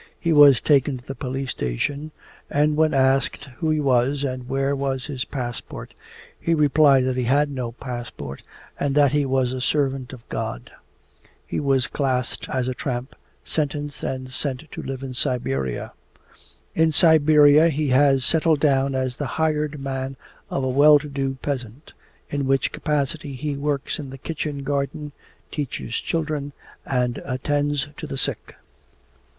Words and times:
He 0.19 0.33
was 0.33 0.61
taken 0.61 0.97
to 0.97 1.05
the 1.05 1.13
police 1.13 1.51
station, 1.51 2.09
and 2.49 2.75
when 2.75 2.91
asked 2.91 3.43
who 3.57 3.69
he 3.69 3.79
was 3.79 4.23
and 4.23 4.49
where 4.49 4.75
was 4.75 5.05
his 5.05 5.25
passport, 5.25 5.93
he 6.39 6.55
replied 6.55 7.01
that 7.03 7.17
he 7.17 7.25
had 7.25 7.51
no 7.51 7.73
passport 7.73 8.41
and 8.79 8.95
that 8.95 9.11
he 9.11 9.27
was 9.27 9.53
a 9.53 9.61
servant 9.61 10.11
of 10.11 10.27
God. 10.27 10.71
He 11.45 11.59
was 11.59 11.85
classed 11.85 12.49
as 12.49 12.67
a 12.67 12.73
tramp, 12.73 13.15
sentenced, 13.45 14.03
and 14.03 14.31
sent 14.31 14.71
to 14.71 14.81
live 14.81 15.03
in 15.03 15.13
Siberia. 15.13 15.93
In 16.73 16.91
Siberia 16.91 17.69
he 17.69 17.89
has 17.89 18.25
settled 18.25 18.59
down 18.59 18.95
as 18.95 19.17
the 19.17 19.27
hired 19.37 19.79
man 19.79 20.17
of 20.49 20.63
a 20.63 20.67
well 20.67 20.97
to 20.97 21.09
do 21.09 21.35
peasant, 21.43 21.93
in 22.27 22.47
which 22.47 22.71
capacity 22.71 23.35
he 23.35 23.55
works 23.55 23.99
in 23.99 24.09
the 24.09 24.17
kitchen 24.17 24.63
garden, 24.63 25.11
teaches 25.51 25.93
children, 25.93 26.53
and 26.87 27.21
attends 27.23 27.87
to 27.97 28.07
the 28.07 28.17
sick. 28.17 28.55